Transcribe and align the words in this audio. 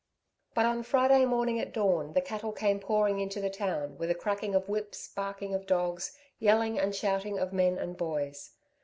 But 0.55 0.65
on 0.65 0.81
Friday 0.81 1.25
morning 1.25 1.59
at 1.59 1.71
dawn, 1.71 2.13
the 2.13 2.21
cattle 2.21 2.51
came 2.51 2.79
pouring 2.79 3.19
into 3.19 3.39
the 3.39 3.51
town, 3.51 3.99
with 3.99 4.09
a 4.09 4.15
cracking 4.15 4.55
of 4.55 4.67
whips, 4.67 5.07
barking 5.07 5.53
of 5.53 5.67
dogs, 5.67 6.17
yelling 6.39 6.79
and 6.79 6.95
shouting 6.95 7.37
of 7.37 7.53
men 7.53 7.77
and 7.77 7.95
boys. 7.95 8.49